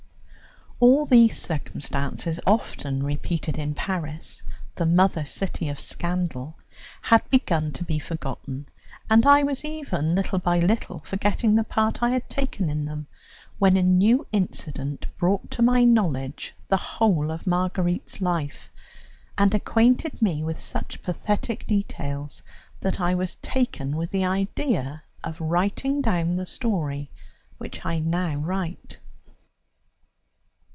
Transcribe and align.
All 0.83 1.05
these 1.05 1.37
circumstances, 1.39 2.39
often 2.43 3.03
repeated 3.03 3.59
in 3.59 3.75
Paris, 3.75 4.41
the 4.73 4.85
mother 4.87 5.25
city 5.25 5.69
of 5.69 5.79
scandal, 5.79 6.57
had 7.03 7.21
begun 7.29 7.71
to 7.73 7.83
be 7.83 7.99
forgotten, 7.99 8.67
and 9.07 9.23
I 9.27 9.43
was 9.43 9.63
even 9.63 10.15
little 10.15 10.39
by 10.39 10.57
little 10.57 10.97
forgetting 11.01 11.53
the 11.53 11.63
part 11.63 12.01
I 12.01 12.09
had 12.09 12.27
taken 12.31 12.67
in 12.67 12.85
them, 12.85 13.05
when 13.59 13.77
a 13.77 13.83
new 13.83 14.25
incident 14.31 15.05
brought 15.19 15.51
to 15.51 15.61
my 15.61 15.83
knowledge 15.83 16.55
the 16.67 16.77
whole 16.77 17.29
of 17.29 17.45
Marguerite's 17.45 18.19
life, 18.19 18.71
and 19.37 19.53
acquainted 19.53 20.19
me 20.19 20.41
with 20.41 20.57
such 20.59 21.03
pathetic 21.03 21.67
details 21.67 22.41
that 22.79 22.99
I 22.99 23.13
was 23.13 23.35
taken 23.35 23.95
with 23.95 24.09
the 24.09 24.25
idea 24.25 25.03
of 25.23 25.39
writing 25.39 26.01
down 26.01 26.37
the 26.37 26.45
story 26.47 27.11
which 27.59 27.85
I 27.85 27.99
now 27.99 28.37
write. 28.37 28.97